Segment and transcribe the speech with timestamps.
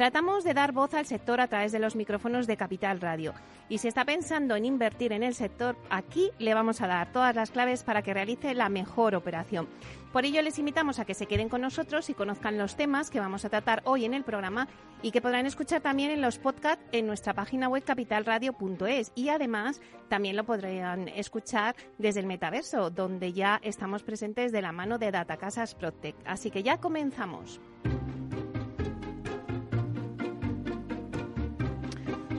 [0.00, 3.34] Tratamos de dar voz al sector a través de los micrófonos de Capital Radio.
[3.68, 7.36] Y si está pensando en invertir en el sector, aquí le vamos a dar todas
[7.36, 9.68] las claves para que realice la mejor operación.
[10.10, 13.20] Por ello les invitamos a que se queden con nosotros y conozcan los temas que
[13.20, 14.68] vamos a tratar hoy en el programa
[15.02, 19.82] y que podrán escuchar también en los podcasts en nuestra página web capitalradio.es y además
[20.08, 25.10] también lo podrán escuchar desde el metaverso donde ya estamos presentes de la mano de
[25.10, 26.26] Datacasas Protect.
[26.26, 27.60] Así que ya comenzamos.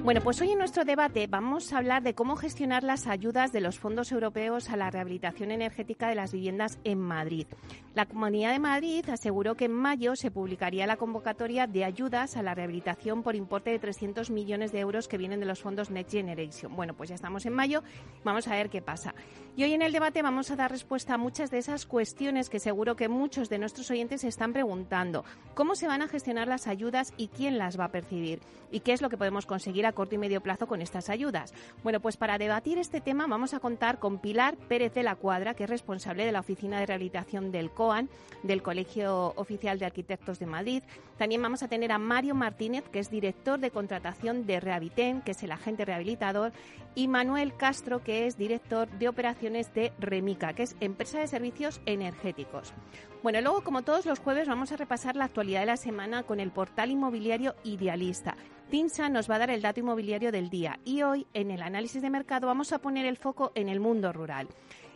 [0.03, 3.61] Bueno, pues hoy en nuestro debate vamos a hablar de cómo gestionar las ayudas de
[3.61, 7.45] los fondos europeos a la rehabilitación energética de las viviendas en Madrid.
[7.93, 12.41] La Comunidad de Madrid aseguró que en mayo se publicaría la convocatoria de ayudas a
[12.41, 16.13] la rehabilitación por importe de 300 millones de euros que vienen de los fondos Next
[16.13, 16.75] Generation.
[16.75, 17.83] Bueno, pues ya estamos en mayo,
[18.23, 19.13] vamos a ver qué pasa.
[19.55, 22.59] Y hoy en el debate vamos a dar respuesta a muchas de esas cuestiones que
[22.59, 25.25] seguro que muchos de nuestros oyentes están preguntando.
[25.53, 28.39] ¿Cómo se van a gestionar las ayudas y quién las va a percibir?
[28.71, 31.53] ¿Y qué es lo que podemos conseguir a corto y medio plazo con estas ayudas?
[31.83, 35.53] Bueno, pues para debatir este tema vamos a contar con Pilar Pérez de la Cuadra,
[35.53, 38.09] que es responsable de la Oficina de Rehabilitación del COAN,
[38.41, 40.81] del Colegio Oficial de Arquitectos de Madrid.
[41.19, 45.31] También vamos a tener a Mario Martínez, que es director de contratación de Rehabiten, que
[45.31, 46.51] es el agente rehabilitador,
[46.95, 51.79] y Manuel Castro, que es director de operaciones de Remica, que es empresa de servicios
[51.85, 52.73] energéticos.
[53.21, 56.39] Bueno, luego, como todos los jueves, vamos a repasar la actualidad de la semana con
[56.39, 58.35] el portal inmobiliario Idealista.
[58.71, 62.01] Tinsa nos va a dar el dato inmobiliario del día y hoy, en el análisis
[62.01, 64.47] de mercado, vamos a poner el foco en el mundo rural.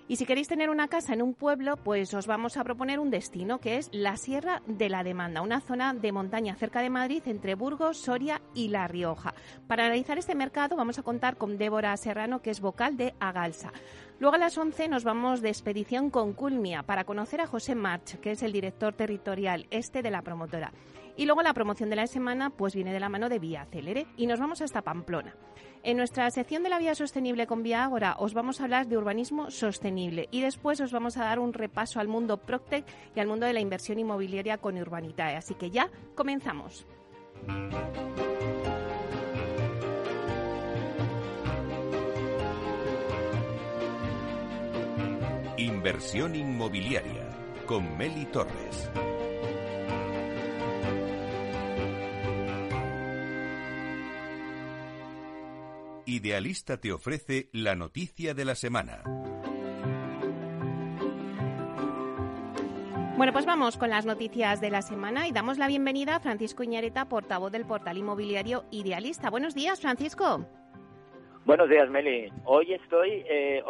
[0.07, 3.09] Y si queréis tener una casa en un pueblo, pues os vamos a proponer un
[3.09, 7.23] destino que es la Sierra de la Demanda, una zona de montaña cerca de Madrid
[7.25, 9.33] entre Burgos, Soria y La Rioja.
[9.67, 13.73] Para analizar este mercado vamos a contar con Débora Serrano, que es vocal de Agalsa.
[14.17, 18.17] Luego a las 11 nos vamos de expedición con Culmia para conocer a José March,
[18.21, 20.71] que es el director territorial este de la promotora.
[21.17, 24.07] Y luego la promoción de la semana pues viene de la mano de Vía Célere
[24.15, 25.35] y nos vamos hasta Pamplona.
[25.83, 28.97] En nuestra sección de la vía sostenible con Vía Ágora os vamos a hablar de
[28.97, 33.27] urbanismo sostenible y después os vamos a dar un repaso al mundo Proctec y al
[33.27, 35.35] mundo de la inversión inmobiliaria con Urbanitae.
[35.35, 36.87] Así que ya comenzamos.
[45.85, 47.29] Inversión inmobiliaria
[47.67, 48.89] con Meli Torres.
[56.07, 59.03] Idealista te ofrece la noticia de la semana.
[63.15, 66.63] Bueno, pues vamos con las noticias de la semana y damos la bienvenida a Francisco
[66.63, 69.29] Iñareta, portavoz del portal inmobiliario Idealista.
[69.29, 70.47] Buenos días, Francisco.
[71.45, 72.27] Buenos días, Meli.
[72.45, 73.63] Hoy estoy, eh,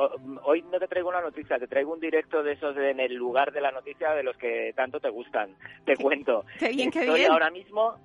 [0.44, 3.52] hoy no te traigo una noticia, te traigo un directo de esos en el lugar
[3.52, 5.54] de la noticia de los que tanto te gustan.
[5.84, 6.46] Te cuento.
[6.58, 7.32] Qué bien, qué estoy bien.
[7.32, 7.96] ahora mismo,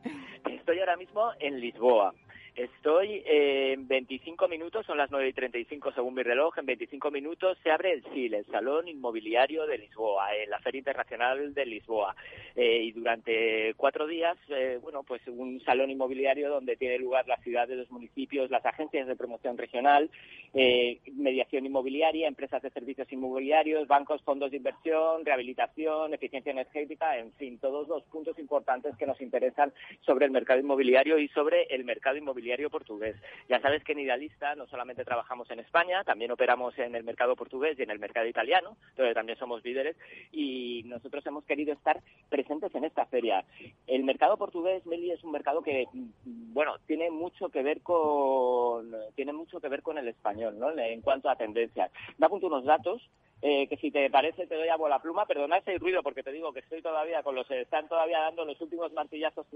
[0.45, 2.13] estoy ahora mismo en Lisboa.
[2.57, 7.57] Estoy en 25 minutos, son las 9 y 35 según mi reloj, en 25 minutos
[7.63, 12.17] se abre el SIL, el Salón Inmobiliario de Lisboa, en la Feria Internacional de Lisboa.
[12.57, 17.37] Eh, y durante cuatro días, eh, bueno, pues un salón inmobiliario donde tiene lugar la
[17.39, 20.11] ciudad de los municipios, las agencias de promoción regional,
[20.53, 27.33] eh, mediación inmobiliaria, empresas de servicios inmobiliarios, bancos, fondos de inversión, rehabilitación, eficiencia energética, en
[27.35, 31.85] fin, todos los puntos importantes que nos interesan sobre el mercado inmobiliario y sobre el
[31.85, 32.40] mercado inmobiliario
[32.71, 33.17] portugués.
[33.49, 37.37] Ya sabes que en Idealista no solamente trabajamos en España, también operamos en el mercado
[37.37, 39.97] portugués y en el mercado italiano, donde también somos líderes
[40.33, 43.45] y nosotros hemos querido estar presentes en esta feria.
[43.87, 45.87] El mercado portugués, Meli, es un mercado que,
[46.25, 50.71] bueno, tiene mucho que ver con tiene mucho que ver con el español, ¿no?
[50.79, 51.91] En cuanto a tendencias.
[52.19, 53.09] Me apunto unos datos
[53.43, 56.33] eh, que si te parece te doy a la pluma, perdona ese ruido porque te
[56.33, 59.47] digo que estoy todavía con los están todavía dando los últimos martillazos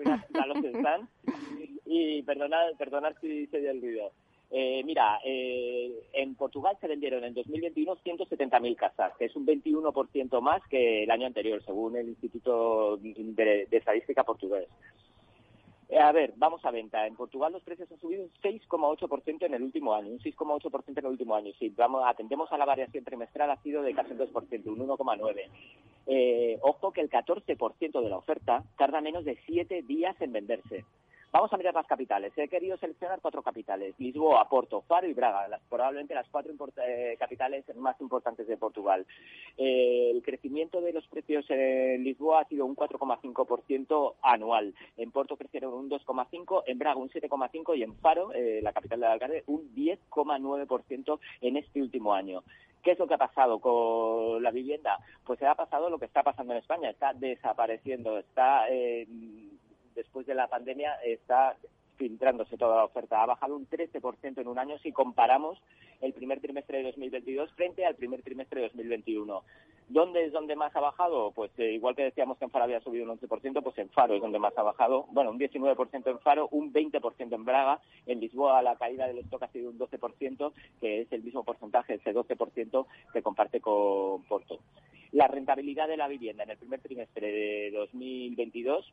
[0.41, 1.09] a los están
[1.87, 4.13] y perdonad, perdonad si se dio el ruido.
[4.51, 10.41] Eh, mira, eh, en Portugal se vendieron en 2021 170.000 casas, que es un 21%
[10.41, 14.69] más que el año anterior, según el Instituto de Estadística Portugués.
[15.89, 17.07] Eh, a ver, vamos a venta.
[17.07, 20.99] En Portugal los precios han subido un 6,8% en el último año, un 6,8% en
[20.99, 21.53] el último año.
[21.59, 25.49] Si vamos, atendemos a la variación trimestral ha sido de casi un 2%, un 1,9%.
[26.07, 30.85] Eh, ojo que el 14% de la oferta tarda menos de 7 días en venderse.
[31.35, 32.33] Vamos a mirar las capitales.
[32.37, 37.65] He querido seleccionar cuatro capitales: Lisboa, Porto, Faro y Braga, probablemente las cuatro eh, capitales
[37.75, 39.05] más importantes de Portugal.
[39.59, 44.77] Eh, el crecimiento de los precios en Lisboa ha sido un 4,5% anual.
[44.97, 49.01] En Porto crecieron un 2,5%, en Braga un 7,5% y en Faro, eh, la capital
[49.01, 52.45] del Algarve, un 10,9% en este último año.
[52.81, 55.01] ¿Qué es lo que ha pasado con la vivienda?
[55.27, 58.69] Pues se ha pasado lo que está pasando en España, está desapareciendo, está
[59.95, 61.57] después de la pandemia está
[61.97, 63.23] filtrándose toda la oferta.
[63.23, 65.61] Ha bajado un 13% en un año si comparamos
[66.01, 69.43] el primer trimestre de 2022 frente al primer trimestre de 2021.
[69.89, 71.33] ¿Dónde es donde más ha bajado?
[71.33, 74.15] Pues eh, igual que decíamos que en Faro había subido un 11%, pues en Faro
[74.15, 75.07] es donde más ha bajado.
[75.11, 77.81] Bueno, un 19% en Faro, un 20% en Braga.
[78.07, 81.95] En Lisboa la caída del stock ha sido un 12%, que es el mismo porcentaje,
[81.95, 84.61] ese 12% que comparte con Porto.
[85.13, 88.93] La rentabilidad de la vivienda en el primer trimestre de 2022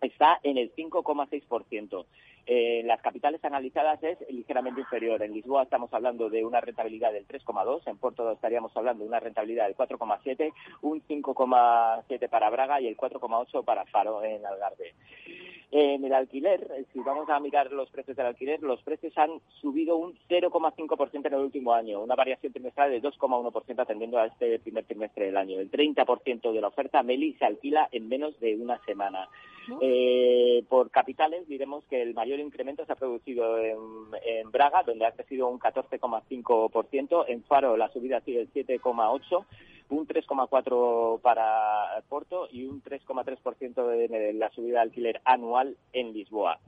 [0.00, 2.06] está en el 5,6%.
[2.48, 5.20] Eh, las capitales analizadas es ligeramente inferior.
[5.20, 9.18] En Lisboa estamos hablando de una rentabilidad del 3,2, en Porto estaríamos hablando de una
[9.18, 10.52] rentabilidad del 4,7,
[10.82, 14.94] un 5,7 para Braga y el 4,8 para Faro en Algarve.
[15.72, 19.40] En el alquiler, eh, si vamos a mirar los precios del alquiler, los precios han
[19.60, 24.60] subido un 0,5% en el último año, una variación trimestral de 2,1% atendiendo a este
[24.60, 25.58] primer trimestre del año.
[25.58, 29.28] El 30% de la oferta Meli se alquila en menos de una semana.
[29.80, 33.76] Eh, por capitales diremos que el mayor incremento se ha producido en,
[34.24, 39.44] en Braga, donde ha crecido un 14,5%, en Faro la subida ha sido el 7,8%,
[39.88, 46.58] un 3,4% para Porto y un 3,3% de la subida de alquiler anual en Lisboa.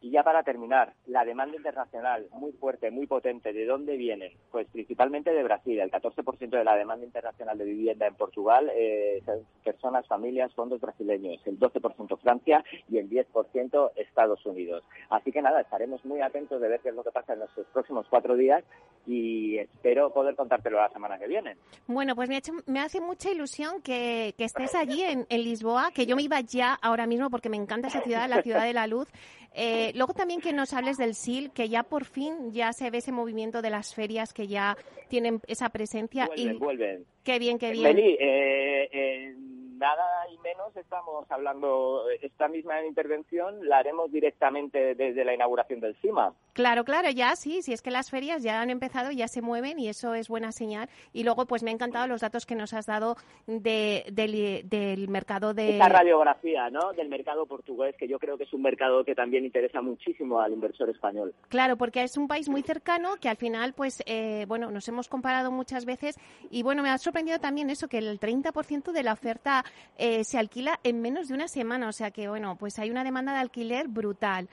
[0.00, 3.52] Y ya para terminar, la demanda internacional muy fuerte, muy potente.
[3.52, 4.36] ¿De dónde viene?
[4.50, 5.80] Pues principalmente de Brasil.
[5.80, 10.80] El 14% de la demanda internacional de vivienda en Portugal eh, son personas, familias, fondos
[10.80, 11.40] brasileños.
[11.46, 14.84] El 12% Francia y el 10% Estados Unidos.
[15.10, 17.50] Así que nada, estaremos muy atentos de ver qué es lo que pasa en los
[17.72, 18.64] próximos cuatro días
[19.06, 21.56] y espero poder contártelo la semana que viene.
[21.86, 26.22] Bueno, pues me, me hace mucha ilusión que, estés allí en Lisboa, que yo me
[26.22, 29.08] iba ya ahora mismo porque me encanta esa ciudad, la ciudad de la luz.
[29.58, 32.98] Eh, luego también que nos hables del SIL, que ya por fin ya se ve
[32.98, 34.76] ese movimiento de las ferias que ya
[35.08, 36.26] tienen esa presencia.
[36.26, 36.58] Vuelven, y...
[36.58, 37.04] vuelven.
[37.24, 37.96] Qué bien, qué bien.
[37.98, 39.34] eh,
[39.78, 45.94] nada y menos estamos hablando, esta misma intervención la haremos directamente desde la inauguración del
[45.96, 46.32] CIMA.
[46.52, 49.78] Claro, claro, ya sí, si es que las ferias ya han empezado, ya se mueven
[49.78, 50.88] y eso es buena señal.
[51.12, 53.16] Y luego, pues me han encantado los datos que nos has dado
[53.46, 55.74] de, del, mercado de...
[55.74, 59.44] Esta radiografía, ¿no?, del mercado portugués, que yo creo que es un mercado que también
[59.44, 61.34] interesa muchísimo al inversor español.
[61.48, 65.08] Claro, porque es un país muy cercano que al final, pues, eh, bueno, nos hemos
[65.08, 66.16] comparado muchas veces
[66.50, 69.65] y, bueno, me ha sorprendido también eso, que el 30% de la oferta
[69.98, 71.88] eh, se alquila en menos de una semana.
[71.88, 74.48] O sea que, bueno, pues hay una demanda de alquiler brutal.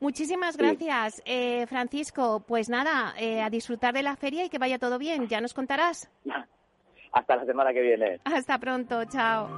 [0.00, 2.40] Muchísimas gracias, eh, Francisco.
[2.46, 5.28] Pues nada, eh, a disfrutar de la feria y que vaya todo bien.
[5.28, 6.10] Ya nos contarás.
[7.12, 8.20] Hasta la semana que viene.
[8.24, 9.04] Hasta pronto.
[9.04, 9.48] Chao.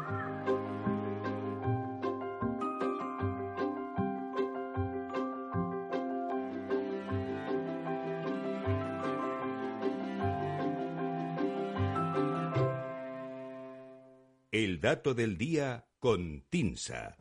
[14.53, 17.17] El dato del día con Tinsa.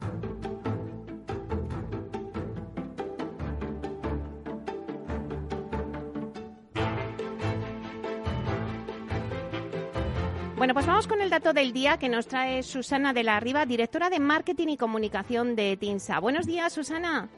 [10.58, 13.66] Bueno, pues vamos con el dato del día que nos trae Susana de la Riva,
[13.66, 16.20] directora de Marketing y Comunicación de Tinsa.
[16.20, 17.30] Buenos días, Susana.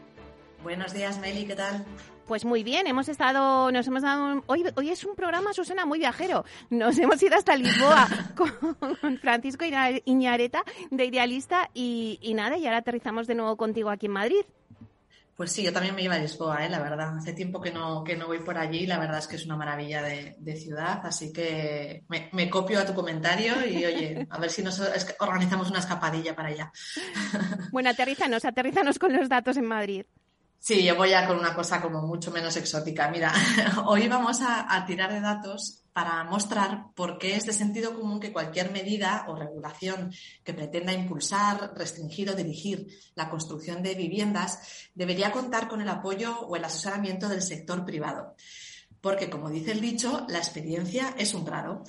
[0.63, 1.85] Buenos días, Meli, ¿qué tal?
[2.27, 6.00] Pues muy bien, hemos estado, nos hemos dado, hoy, hoy es un programa, Susana, muy
[6.00, 6.46] viajero.
[6.70, 9.65] Nos hemos ido hasta Lisboa con Francisco
[10.06, 14.46] Iñareta de Idealista y, y nada, y ahora aterrizamos de nuevo contigo aquí en Madrid.
[15.36, 16.70] Pues sí, yo también me iba a Lisboa, ¿eh?
[16.70, 17.18] la verdad.
[17.18, 19.58] Hace tiempo que no, que no voy por allí la verdad es que es una
[19.58, 21.01] maravilla de, ciudad.
[21.03, 24.80] Así que me, copio a tu comentario y oye, a ver si nos
[25.20, 26.72] organizamos una escapadilla para allá.
[27.72, 30.06] Bueno, aterrízanos, aterrízanos con los datos en Madrid.
[30.65, 33.10] Sí, yo voy a con una cosa como mucho menos exótica.
[33.12, 33.34] Mira,
[33.86, 38.32] hoy vamos a, tirar de datos para mostrar por qué es de sentido común que
[38.32, 45.34] cualquier medida o regulación que pretenda impulsar, restringir o dirigir la construcción de viviendas debería
[45.34, 48.34] contar con el apoyo o el asesoramiento del sector privado.
[49.01, 51.84] Porque, como dice el dicho, la experiencia es un grado.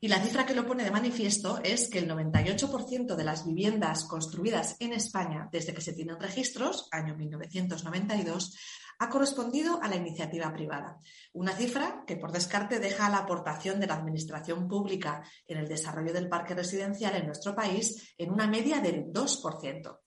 [0.00, 4.04] Y la cifra que lo pone de manifiesto es que el 98% de las viviendas
[4.04, 8.56] construidas en España desde que se tienen registros, año 1992,
[9.00, 10.98] ha correspondido a la iniciativa privada.
[11.32, 16.12] Una cifra que por descarte deja la aportación de la Administración pública en el desarrollo
[16.12, 19.98] del parque residencial en nuestro país en una media del 2%.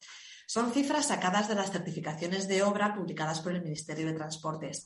[0.46, 4.86] Son cifras sacadas de las certificaciones de obra publicadas por el Ministerio de Transportes.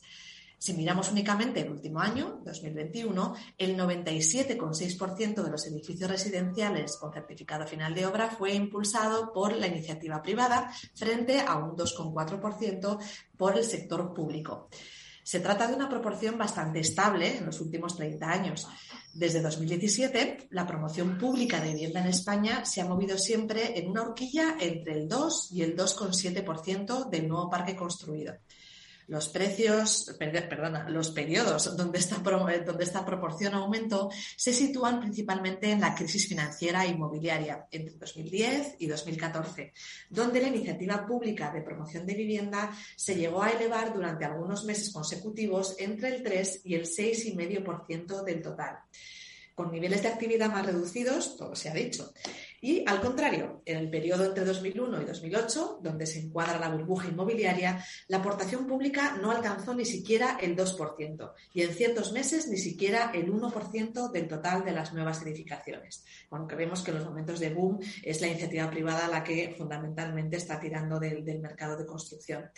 [0.58, 7.66] Si miramos únicamente el último año, 2021, el 97,6% de los edificios residenciales con certificado
[7.66, 12.98] final de obra fue impulsado por la iniciativa privada frente a un 2,4%
[13.36, 14.68] por el sector público.
[15.22, 18.68] Se trata de una proporción bastante estable en los últimos 30 años.
[19.12, 24.02] Desde 2017, la promoción pública de vivienda en España se ha movido siempre en una
[24.02, 28.34] horquilla entre el 2 y el 2,7% del nuevo parque construido.
[29.08, 35.80] Los precios, perdona, los periodos donde esta, donde esta proporción aumentó se sitúan principalmente en
[35.80, 39.72] la crisis financiera inmobiliaria entre 2010 y 2014,
[40.10, 44.92] donde la iniciativa pública de promoción de vivienda se llegó a elevar durante algunos meses
[44.92, 48.78] consecutivos entre el 3 y el 6,5% del total
[49.56, 52.12] con niveles de actividad más reducidos, todo se ha dicho.
[52.60, 57.08] Y al contrario, en el periodo entre 2001 y 2008, donde se encuadra la burbuja
[57.08, 62.58] inmobiliaria, la aportación pública no alcanzó ni siquiera el 2% y en ciertos meses ni
[62.58, 66.04] siquiera el 1% del total de las nuevas edificaciones.
[66.28, 69.54] Bueno, que vemos que en los momentos de boom es la iniciativa privada la que
[69.56, 72.50] fundamentalmente está tirando del, del mercado de construcción.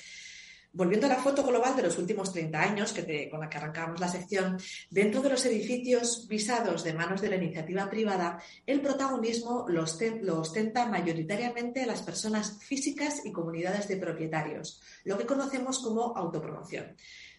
[0.71, 4.01] Volviendo a la foto global de los últimos 30 años, que con la que arrancamos
[4.01, 4.59] la sección,
[4.91, 9.85] dentro de los edificios visados de manos de la iniciativa privada, el protagonismo lo,
[10.41, 16.95] ostenta mayoritariamente las personas físicas y comunidades de propietarios, lo que conocemos como autopromoción.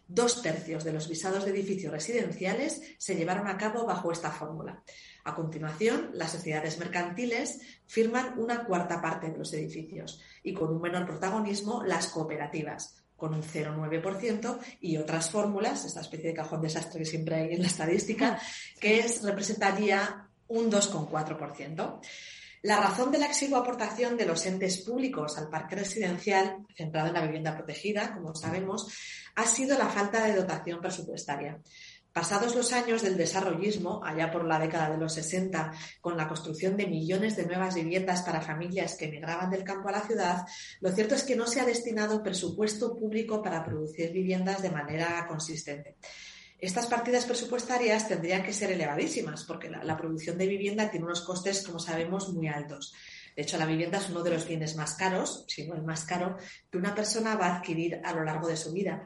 [0.07, 4.81] Dos tercios de los visados de edificios residenciales se llevaron a cabo bajo esta fórmula.
[5.23, 10.81] A continuación, las sociedades mercantiles firman una cuarta parte de los edificios y con un
[10.81, 16.99] menor protagonismo las cooperativas, con un 0,9% y otras fórmulas, esta especie de cajón desastre
[16.99, 18.39] que siempre hay en la estadística,
[18.79, 21.99] que es, representaría un 2,4%.
[22.61, 27.13] La razón de la exigua aportación de los entes públicos al parque residencial, centrado en
[27.13, 28.91] la vivienda protegida, como sabemos,
[29.35, 31.61] ha sido la falta de dotación presupuestaria.
[32.13, 36.75] Pasados los años del desarrollismo, allá por la década de los 60, con la construcción
[36.75, 40.45] de millones de nuevas viviendas para familias que emigraban del campo a la ciudad,
[40.81, 45.25] lo cierto es que no se ha destinado presupuesto público para producir viviendas de manera
[45.27, 45.97] consistente.
[46.57, 51.21] Estas partidas presupuestarias tendrían que ser elevadísimas porque la, la producción de vivienda tiene unos
[51.21, 52.93] costes, como sabemos, muy altos.
[53.35, 56.03] De hecho, la vivienda es uno de los bienes más caros, si no el más
[56.03, 56.37] caro,
[56.69, 59.05] que una persona va a adquirir a lo largo de su vida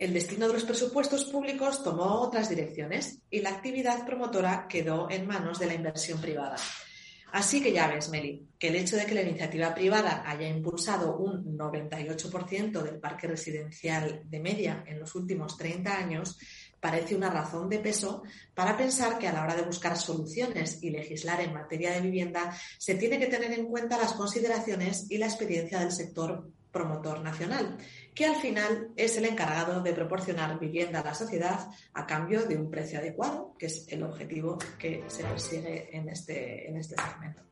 [0.00, 5.26] el destino de los presupuestos públicos tomó otras direcciones y la actividad promotora quedó en
[5.26, 6.56] manos de la inversión privada.
[7.32, 11.18] Así que ya ves, Meli, que el hecho de que la iniciativa privada haya impulsado
[11.18, 16.38] un 98% del parque residencial de media en los últimos 30 años
[16.80, 18.22] parece una razón de peso
[18.54, 22.56] para pensar que a la hora de buscar soluciones y legislar en materia de vivienda
[22.78, 27.76] se tiene que tener en cuenta las consideraciones y la experiencia del sector promotor nacional
[28.14, 32.56] que al final es el encargado de proporcionar vivienda a la sociedad a cambio de
[32.56, 37.42] un precio adecuado, que es el objetivo que se persigue en este, en este segmento.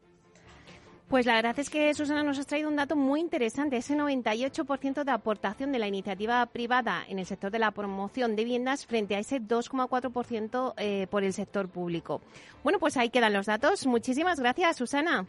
[1.09, 5.05] Pues la verdad es que Susana nos ha traído un dato muy interesante, ese 98%
[5.05, 9.17] de aportación de la iniciativa privada en el sector de la promoción de viviendas frente
[9.17, 12.21] a ese 2,4% eh, por el sector público.
[12.63, 13.87] Bueno, pues ahí quedan los datos.
[13.87, 15.25] Muchísimas gracias, Susana.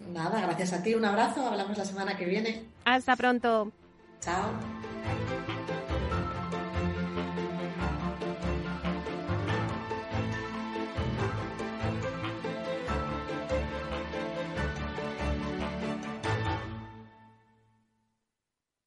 [0.00, 2.64] Nada, gracias a ti, un abrazo, hablamos la semana que viene.
[2.84, 3.72] Hasta pronto.
[4.20, 4.77] Chao.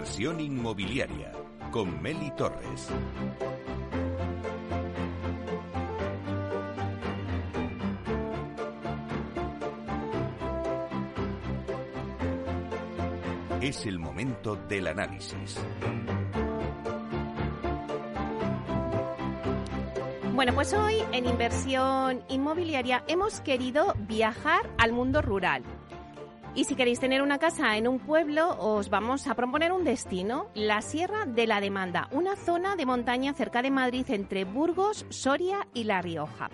[0.00, 1.30] Inversión inmobiliaria
[1.70, 2.88] con Meli Torres.
[13.60, 15.60] Es el momento del análisis.
[20.32, 25.62] Bueno, pues hoy en inversión inmobiliaria hemos querido viajar al mundo rural.
[26.60, 30.50] Y si queréis tener una casa en un pueblo, os vamos a proponer un destino,
[30.54, 35.66] la Sierra de la Demanda, una zona de montaña cerca de Madrid entre Burgos, Soria
[35.72, 36.50] y La Rioja.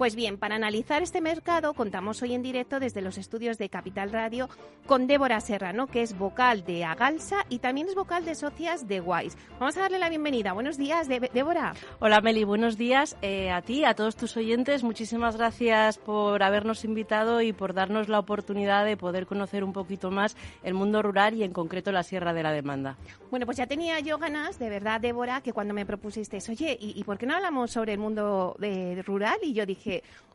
[0.00, 4.10] Pues bien, para analizar este mercado contamos hoy en directo desde los estudios de Capital
[4.10, 4.48] Radio
[4.86, 9.02] con Débora Serrano, que es vocal de Agalsa y también es vocal de Socias de
[9.02, 9.36] Wise.
[9.58, 10.54] Vamos a darle la bienvenida.
[10.54, 11.74] Buenos días, Débora.
[11.98, 14.82] Hola Meli, buenos días eh, a ti, a todos tus oyentes.
[14.84, 20.10] Muchísimas gracias por habernos invitado y por darnos la oportunidad de poder conocer un poquito
[20.10, 22.96] más el mundo rural y en concreto la Sierra de la Demanda.
[23.30, 27.04] Bueno, pues ya tenía yo ganas, de verdad, Débora, que cuando me propusiste, oye, ¿y,
[27.04, 29.36] por qué no hablamos sobre el mundo eh, rural?
[29.42, 29.89] Y yo dije,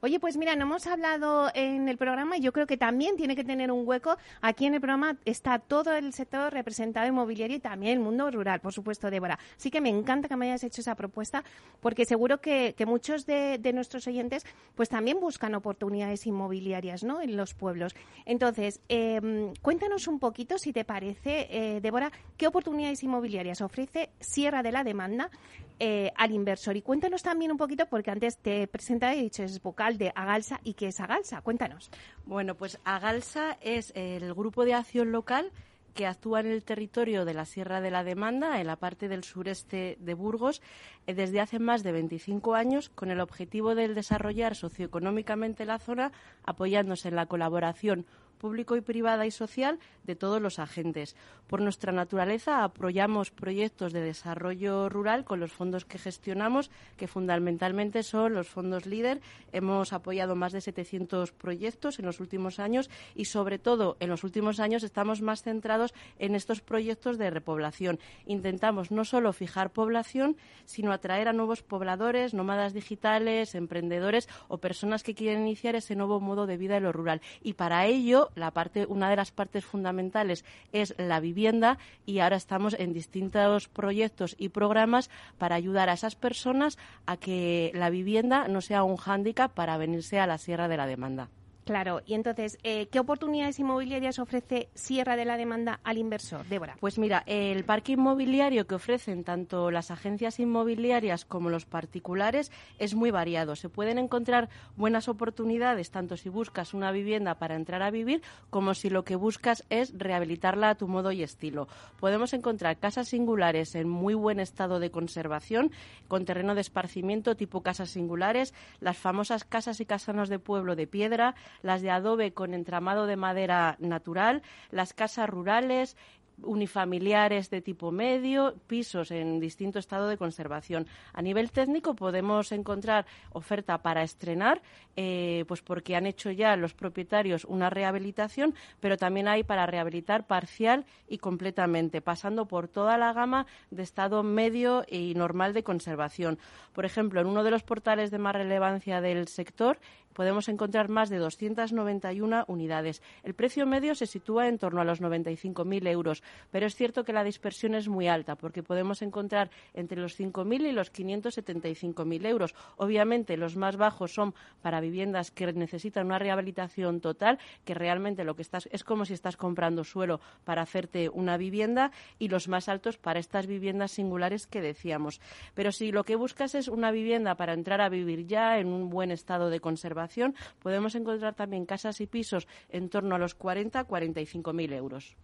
[0.05, 3.35] oye, pues mira, no hemos hablado en el programa y yo creo que también tiene
[3.35, 4.17] que tener un hueco.
[4.41, 8.59] Aquí en el programa está todo el sector representado inmobiliario y también el mundo rural,
[8.59, 9.39] por supuesto, Débora.
[9.57, 11.43] Así que me encanta que me hayas hecho esa propuesta
[11.79, 17.21] porque seguro que, muchos de, nuestros oyentes pues también buscan oportunidades inmobiliarias ¿no?
[17.21, 17.95] en los pueblos.
[18.25, 24.61] Entonces, em, cuéntanos un poquito, si te parece, eh, Débora, qué oportunidades inmobiliarias ofrece Sierra
[24.61, 25.31] de la Demanda
[25.79, 26.77] eh, al inversor.
[26.77, 30.11] Y cuéntanos también un poquito, porque antes te he y he dicho es vocal de
[30.15, 30.59] Agalsa.
[30.63, 31.41] ¿Y qué es Agalsa?
[31.41, 31.89] Cuéntanos.
[32.25, 35.51] Bueno, pues Agalsa es el grupo de acción local
[35.95, 39.23] que actúa en el territorio de la Sierra de la Demanda, en la parte del
[39.23, 40.61] sureste de Burgos,
[41.07, 46.11] eh, desde hace más de 25 años, con el objetivo de desarrollar socioeconómicamente la zona,
[46.43, 48.05] apoyándose en la colaboración
[48.45, 51.15] público y privada y social de todos los agentes.
[51.47, 58.03] Por nuestra naturaleza apoyamos proyectos de desarrollo rural con los fondos que gestionamos, que fundamentalmente
[58.03, 59.19] son los fondos líder.
[59.51, 64.23] Hemos apoyado más de 700 proyectos en los últimos años y, sobre todo, en los
[64.23, 67.97] últimos años estamos más centrados en estos proyectos de repoblación.
[68.27, 75.01] Intentamos no solo fijar población, sino atraer a nuevos pobladores, nómadas digitales, emprendedores o personas
[75.01, 77.21] que quieren iniciar ese nuevo modo de vida en lo rural.
[77.41, 82.35] Y para ello la parte, una de las partes fundamentales es la vivienda y ahora
[82.35, 88.47] estamos en distintos proyectos y programas para ayudar a esas personas a que la vivienda
[88.47, 91.29] no sea un hándicap para venirse a la Sierra de la Demanda.
[91.65, 96.45] Claro, y entonces, eh, ¿qué oportunidades inmobiliarias ofrece Sierra de la Demanda al inversor?
[96.45, 96.77] Débora.
[96.79, 102.93] Pues mira, el parque inmobiliario que ofrecen tanto las agencias inmobiliarias como los particulares es
[102.93, 103.55] muy variado.
[103.55, 108.75] Se pueden encontrar buenas oportunidades tanto si buscas una vivienda para entrar a vivir como
[108.75, 111.67] si lo que buscas es rehabilitarla a tu modo y estilo.
[111.99, 115.71] Podemos encontrar casas singulares en muy buen estado de conservación,
[116.07, 120.85] con terreno de esparcimiento tipo casas singulares, las famosas casas y casanos de pueblo de
[120.85, 124.41] piedra, las de adobe con entramado de madera natural,
[124.71, 125.97] las casas rurales,
[126.43, 130.87] unifamiliares de tipo medio, pisos en distinto estado de conservación.
[131.13, 134.61] A nivel técnico podemos encontrar oferta para estrenar,
[134.95, 140.27] eh, pues porque han hecho ya los propietarios una rehabilitación, pero también hay para rehabilitar
[140.27, 146.39] parcial y completamente, pasando por toda la gama de estado medio y normal de conservación.
[146.73, 149.79] Por ejemplo, en uno de los portales de más relevancia del sector
[150.15, 153.03] podemos encontrar más de 291 unidades.
[153.23, 157.13] El precio medio se sitúa en torno a los 95.000 euros, pero es cierto que
[157.13, 162.55] la dispersión es muy alta porque podemos encontrar entre los 5.000 y los 575.000 euros.
[162.77, 168.35] Obviamente, los más bajos son para viviendas que necesitan una rehabilitación total, que realmente lo
[168.35, 172.69] que estás es como si estás comprando suelo para hacerte una vivienda y los más
[172.69, 175.21] altos para estas viviendas singulares que decíamos.
[175.53, 178.89] Pero si lo que buscas es una vivienda para entrar a vivir ya en un
[178.89, 183.83] buen estado de conservación, podemos encontrar también casas y pisos en torno a los 40
[183.83, 185.15] 45 mil euros.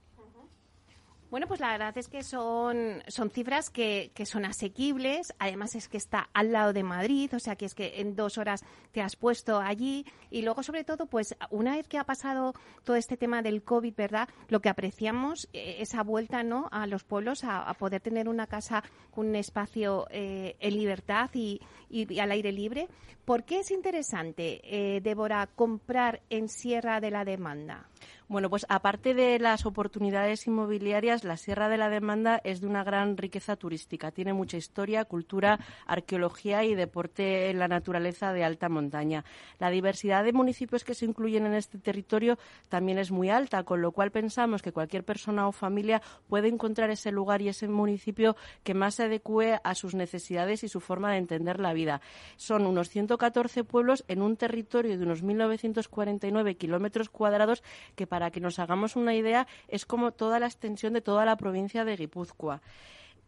[1.32, 5.34] Bueno, pues la verdad es que son, son cifras que, que, son asequibles.
[5.39, 8.38] Además es que está al lado de Madrid, o sea que es que en dos
[8.38, 10.06] horas te has puesto allí.
[10.30, 13.96] Y luego, sobre todo, pues una vez que ha pasado todo este tema del COVID,
[13.96, 14.28] ¿verdad?
[14.50, 16.67] Lo que apreciamos, eh, esa vuelta, ¿no?
[16.70, 21.62] A los pueblos, a, poder tener una casa con un espacio eh, en libertad y,
[21.89, 22.89] y, al aire libre.
[23.24, 27.88] ¿Por qué es interesante, eh, Débora, comprar en Sierra de la Demanda?
[28.32, 32.82] Bueno, pues aparte de las oportunidades inmobiliarias, la Sierra de la Demanda es de una
[32.82, 34.12] gran riqueza turística.
[34.12, 39.26] Tiene mucha historia, cultura, arqueología y deporte en la naturaleza de alta montaña.
[39.60, 42.38] La diversidad de municipios que se incluyen en este territorio
[42.70, 46.89] también es muy alta, con lo cual pensamos que cualquier persona o familia puede encontrar
[46.89, 51.12] ese lugar y ese municipio que más se adecue a sus necesidades y su forma
[51.12, 52.00] de entender la vida.
[52.38, 57.62] Son unos 114 pueblos en un territorio de unos 1.949 kilómetros cuadrados
[57.98, 61.38] que para que nos hagamos una idea, es como toda la extensión de toda la
[61.38, 62.62] provincia de Guipúzcoa.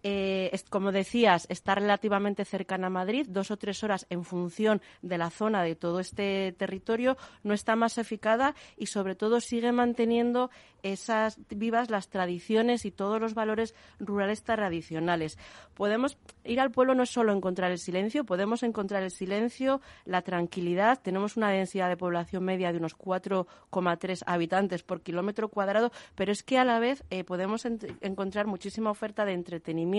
[0.06, 5.18] Eh, como decías, está relativamente cercana a Madrid, dos o tres horas en función de
[5.18, 10.50] la zona de todo este territorio, no está masificada y sobre todo sigue manteniendo
[10.84, 15.38] esas vivas las tradiciones y todos los valores rurales tradicionales.
[15.74, 20.22] Podemos ir al pueblo no es solo encontrar el silencio, podemos encontrar el silencio, la
[20.24, 21.00] tranquilidad.
[21.02, 26.44] Tenemos una densidad de población media de unos 4,3 habitantes por kilómetro cuadrado, pero es
[26.44, 29.93] que a la vez eh, podemos encontrar muchísima oferta de entretenimiento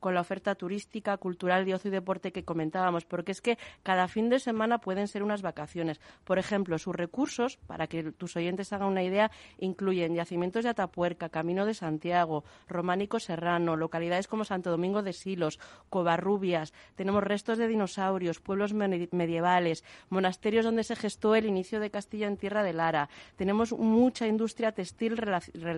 [0.00, 4.08] con la oferta turística, cultural, de ocio y deporte que comentábamos, porque es que cada
[4.08, 6.00] fin de semana pueden ser unas vacaciones.
[6.24, 11.28] Por ejemplo, sus recursos, para que tus oyentes hagan una idea, incluyen yacimientos de Atapuerca,
[11.28, 15.58] Camino de Santiago, Románico Serrano, localidades como Santo Domingo de Silos,
[15.90, 22.26] Covarrubias, tenemos restos de dinosaurios, pueblos medievales, monasterios donde se gestó el inicio de Castilla
[22.26, 23.08] en tierra de Lara.
[23.36, 25.20] Tenemos mucha industria textil,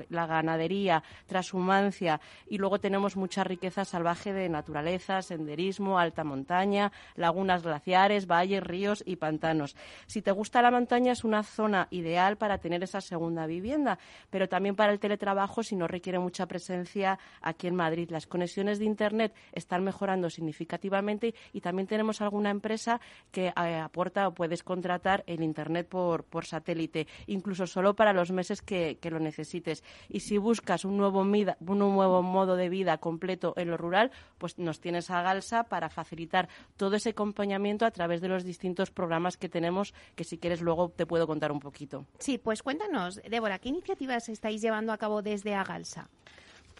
[0.08, 7.62] la ganadería, transhumancia y luego tenemos mucha riqueza salvaje de naturaleza, senderismo, alta montaña, lagunas
[7.62, 9.76] glaciares, valles, ríos y pantanos.
[10.06, 13.98] Si te gusta la montaña es una zona ideal para tener esa segunda vivienda,
[14.30, 18.10] pero también para el teletrabajo si no requiere mucha presencia aquí en Madrid.
[18.10, 23.00] Las conexiones de Internet están mejorando significativamente y también tenemos alguna empresa
[23.30, 28.62] que eh, aporta o puedes contratar el Internet por, satélite, incluso solo para los meses
[28.62, 29.84] que, que lo necesites.
[30.08, 34.58] Y si buscas un nuevo, un nuevo modo de vida completo, en lo rural, pues
[34.58, 39.36] nos tienes a Galsa para facilitar todo ese acompañamiento a través de los distintos programas
[39.36, 42.06] que tenemos, que si quieres luego te puedo contar un poquito.
[42.18, 46.08] Sí, pues cuéntanos, Débora, ¿qué iniciativas estáis llevando a cabo desde Agalsa?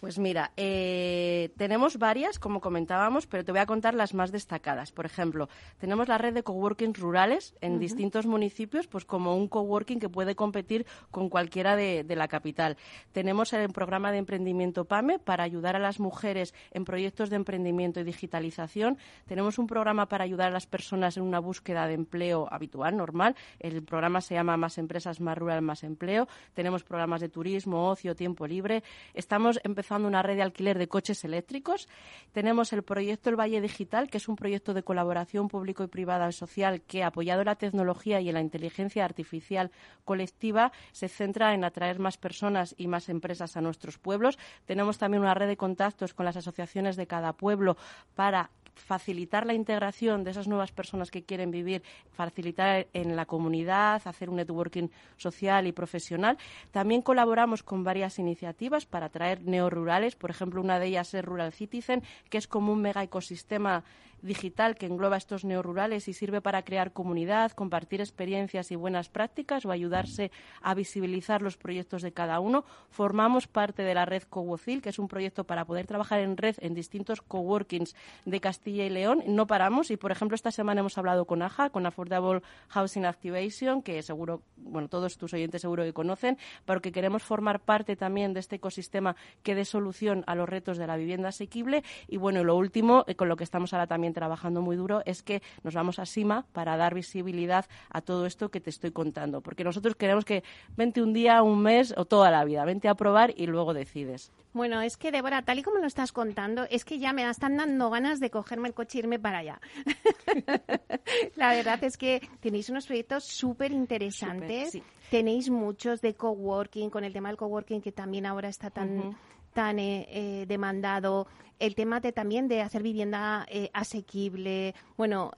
[0.01, 4.91] Pues mira, eh, tenemos varias, como comentábamos, pero te voy a contar las más destacadas.
[4.91, 9.99] Por ejemplo, tenemos la red de coworking rurales en distintos municipios, pues como un coworking
[9.99, 12.77] que puede competir con cualquiera de, la capital.
[13.11, 17.99] Tenemos el programa de emprendimiento PAME para ayudar a las mujeres en proyectos de emprendimiento
[17.99, 18.97] y digitalización.
[19.27, 23.35] Tenemos un programa para ayudar a las personas en una búsqueda de empleo habitual, normal.
[23.59, 26.27] El programa se llama Más Empresas, Más Rural, Más Empleo.
[26.55, 28.81] Tenemos programas de turismo, ocio, tiempo libre.
[29.13, 31.87] Estamos empezando una red de alquiler de coches eléctricos.
[32.31, 36.31] Tenemos el proyecto El Valle Digital, que es un proyecto de colaboración público y privada
[36.31, 39.71] social que, apoyado en la tecnología y en la inteligencia artificial
[40.05, 44.39] colectiva, se centra en atraer más personas y más empresas a nuestros pueblos.
[44.65, 47.77] Tenemos también una red de contactos con las asociaciones de cada pueblo
[48.15, 54.01] para facilitar la integración de esas nuevas personas que quieren vivir, facilitar en la comunidad,
[54.05, 56.37] hacer un networking social y profesional.
[56.71, 59.41] También colaboramos con varias iniciativas para atraer
[59.81, 63.83] neorurales, por ejemplo, una de ellas es Rural Citizen, que es como un mega ecosistema
[64.21, 69.65] digital que engloba estos neorurales y sirve para crear comunidad, compartir experiencias y buenas prácticas
[69.65, 70.31] o ayudarse
[70.61, 72.63] a visibilizar los proyectos de cada uno.
[72.89, 76.55] Formamos parte de la red Cowocil, que es un proyecto para poder trabajar en red
[76.59, 79.23] en distintos coworkings de Castilla y León.
[79.27, 83.81] No paramos y, por ejemplo, esta semana hemos hablado con AJA, con Affordable Housing Activation,
[83.81, 88.39] que seguro, bueno, todos tus oyentes seguro que conocen, porque queremos formar parte también de
[88.39, 91.83] este ecosistema que dé solución a los retos de la vivienda asequible.
[92.07, 95.23] Y bueno, lo último, eh, con lo que estamos ahora también trabajando muy duro, es
[95.23, 99.41] que nos vamos a Sima para dar visibilidad a todo esto que te estoy contando.
[99.41, 100.43] Porque nosotros queremos que
[100.75, 102.65] vente un día, un mes o toda la vida.
[102.65, 104.31] Vente a probar y luego decides.
[104.53, 107.55] Bueno, es que Débora, tal y como lo estás contando, es que ya me están
[107.57, 109.61] dando ganas de cogerme el coche e irme para allá.
[111.35, 114.77] la verdad es que tenéis unos proyectos súper interesantes.
[115.09, 119.15] Tenéis muchos de coworking, con el tema del coworking que también ahora está tan,
[119.53, 121.27] tan eh, eh, demandado,
[121.59, 124.73] el tema de también de hacer vivienda eh, asequible.
[124.97, 125.31] Bueno,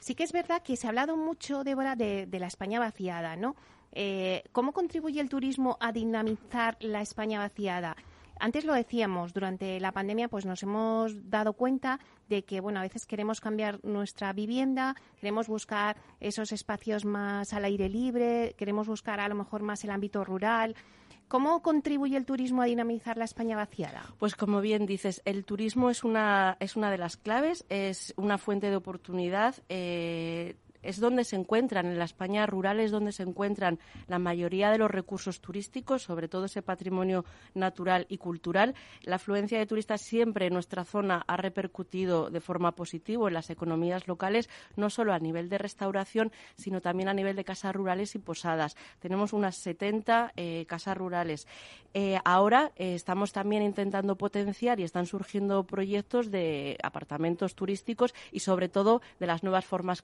[0.00, 3.36] sí que es verdad que se ha hablado mucho, Débora, de, de la España vaciada,
[3.36, 3.54] ¿no?
[4.52, 7.94] ¿Cómo contribuye el turismo a dinamizar la España vaciada?
[8.42, 12.82] Antes lo decíamos, durante la pandemia pues nos hemos dado cuenta de que bueno, a
[12.82, 19.20] veces queremos cambiar nuestra vivienda, queremos buscar esos espacios más al aire libre, queremos buscar
[19.20, 20.74] a lo mejor más el ámbito rural.
[21.32, 24.04] ¿Cómo contribuye el turismo a dinamizar la España vaciada?
[24.18, 28.36] Pues como bien dices, el turismo es una, es una de las claves, es una
[28.36, 29.54] fuente de oportunidad.
[29.70, 34.70] Eh, es donde se encuentran, en la España rural es donde se encuentran la mayoría
[34.70, 38.74] de los recursos turísticos, sobre todo ese patrimonio natural y cultural.
[39.02, 43.50] La afluencia de turistas siempre en nuestra zona ha repercutido de forma positiva en las
[43.50, 48.14] economías locales, no solo a nivel de restauración, sino también a nivel de casas rurales
[48.14, 48.76] y posadas.
[49.00, 51.46] Tenemos unas 70 eh, casas rurales.
[51.94, 58.40] Eh, ahora eh, estamos también intentando potenciar y están surgiendo proyectos de apartamentos turísticos y
[58.40, 60.00] sobre todo de las nuevas formas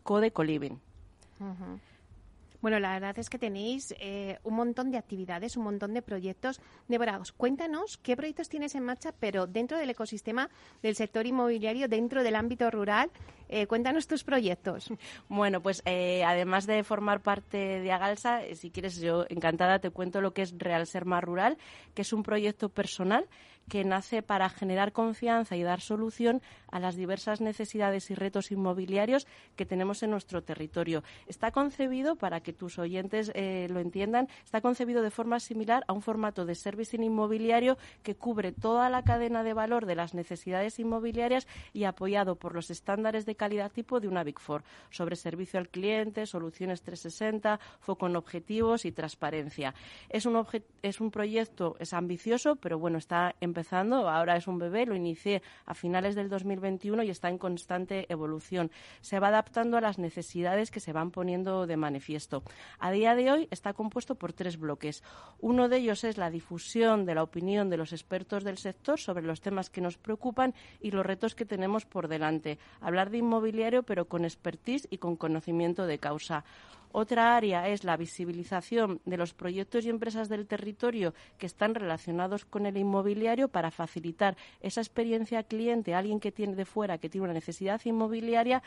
[2.60, 6.60] Bueno, la verdad es que tenéis eh, un montón de actividades, un montón de proyectos.
[6.88, 10.50] Débora, cuéntanos qué proyectos tienes en marcha, pero dentro del ecosistema
[10.82, 13.10] del sector inmobiliario, dentro del ámbito rural.
[13.48, 14.92] Eh, cuéntanos tus proyectos.
[15.28, 20.20] Bueno, pues eh, además de formar parte de Agalsa, si quieres, yo encantada te cuento
[20.20, 21.58] lo que es Real Ser Más Rural,
[21.94, 23.26] que es un proyecto personal
[23.68, 29.26] que nace para generar confianza y dar solución a las diversas necesidades y retos inmobiliarios
[29.56, 31.04] que tenemos en nuestro territorio.
[31.26, 35.92] Está concebido, para que tus oyentes eh, lo entiendan, está concebido de forma similar a
[35.92, 40.78] un formato de servicing inmobiliario que cubre toda la cadena de valor de las necesidades
[40.78, 45.58] inmobiliarias y apoyado por los estándares de calidad tipo de una Big Four sobre servicio
[45.58, 49.74] al cliente, soluciones 360, foco en objetivos y transparencia.
[50.10, 50.46] Es un,
[50.82, 55.42] es un proyecto, es ambicioso, pero bueno, está empezando, ahora es un bebé, lo inicié
[55.64, 58.70] a finales del 2021 y está en constante evolución.
[59.00, 62.42] Se va adaptando a las necesidades que se van poniendo de manifiesto.
[62.78, 65.02] A día de hoy está compuesto por tres bloques.
[65.38, 69.24] Uno de ellos es la difusión de la opinión de los expertos del sector sobre
[69.24, 72.58] los temas que nos preocupan y los retos que tenemos por delante.
[72.80, 76.44] Hablar de inmobiliario, pero con expertise y con conocimiento de causa.
[76.92, 82.44] Otra área es la visibilización de los proyectos y empresas del territorio que están relacionados
[82.44, 87.24] con el inmobiliario para facilitar esa experiencia cliente alguien que tiene de fuera, que tiene
[87.24, 88.62] una necesidad inmobiliaria,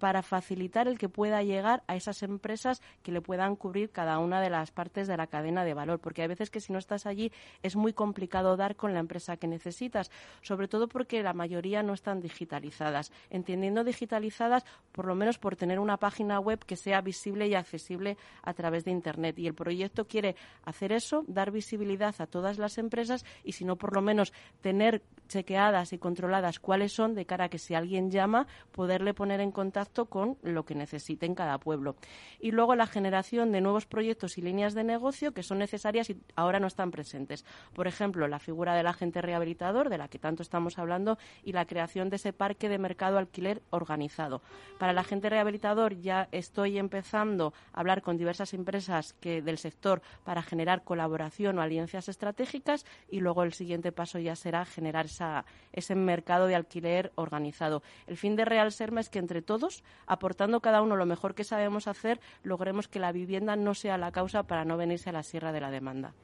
[0.00, 4.40] para facilitar el que pueda llegar a esas empresas que le puedan cubrir cada una
[4.40, 6.00] de las partes de la cadena de valor.
[6.00, 7.30] Porque hay veces que si no estás allí
[7.62, 11.92] es muy complicado dar con la empresa que necesitas, sobre todo porque la mayoría no
[11.92, 13.12] están digitalizadas.
[13.28, 18.16] Entendiendo digitalizadas, por lo menos por tener una página web que sea visible y accesible
[18.42, 19.38] a través de Internet.
[19.38, 23.76] Y el proyecto quiere hacer eso, dar visibilidad a todas las empresas y, si no,
[23.76, 28.10] por lo menos tener chequeadas y controladas cuáles son de cara a que si alguien
[28.10, 31.96] llama, poderle poner en contacto con lo que necesite en cada pueblo.
[32.40, 36.20] Y luego la generación de nuevos proyectos y líneas de negocio que son necesarias y
[36.34, 37.44] ahora no están presentes.
[37.74, 41.66] Por ejemplo, la figura del agente rehabilitador, de la que tanto estamos hablando, y la
[41.66, 44.42] creación de ese parque de mercado alquiler organizado.
[44.78, 50.42] Para el agente rehabilitador ya estoy empezando hablar con diversas empresas que, del sector para
[50.42, 55.06] generar colaboración o alianzas estratégicas y luego el siguiente paso ya será generar
[55.72, 57.82] ese mercado de alquiler organizado.
[58.06, 61.44] El fin de Real Serma es que entre todos, aportando cada uno lo mejor que
[61.44, 65.22] sabemos hacer, logremos que la vivienda no sea la causa para no venirse a la
[65.22, 66.14] sierra de la demanda.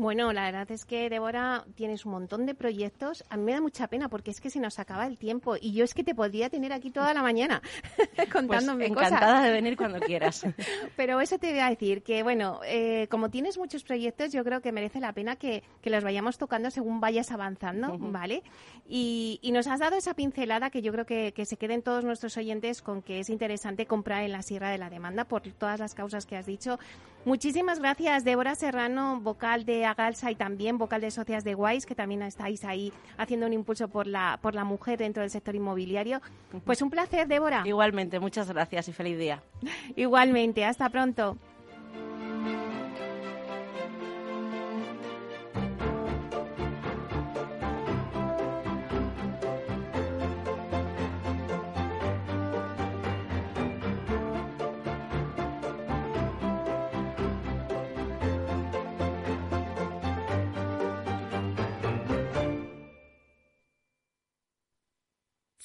[0.00, 3.22] Bueno, la verdad es que, Débora, tienes un montón de proyectos.
[3.28, 5.74] A mí me da mucha pena porque es que se nos acaba el tiempo y
[5.74, 7.60] yo es que te podría tener aquí toda la mañana
[8.32, 10.46] contándome pues encantada de venir cuando quieras.
[10.96, 14.62] Pero eso te voy a decir que, bueno, eh, como tienes muchos proyectos, yo creo
[14.62, 18.42] que merece la pena que, los vayamos tocando según vayas avanzando, ¿vale?
[18.88, 22.38] Y, nos has dado esa pincelada que yo creo que, que se queden todos nuestros
[22.38, 25.94] oyentes con que es interesante comprar en la Sierra de la Demanda por todas las
[25.94, 26.78] causas que has dicho.
[27.26, 31.94] Muchísimas gracias, Débora Serrano, vocal de Agalsa y también vocal de Socias de Guays, que
[31.94, 36.22] también estáis ahí haciendo un impulso por la, por la mujer dentro del sector inmobiliario.
[36.64, 37.62] Pues un placer, Débora.
[37.66, 39.42] Igualmente, muchas gracias y feliz día.
[39.96, 41.36] Igualmente, hasta pronto.